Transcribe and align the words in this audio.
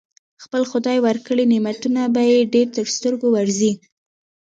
خپل 0.43 0.61
خدای 0.71 0.97
ورکړي 1.07 1.43
نعمتونه 1.51 2.01
به 2.13 2.21
يې 2.29 2.37
ډېر 2.53 2.67
تر 2.75 2.85
سترګو 2.95 3.27
ورځي. 3.37 3.71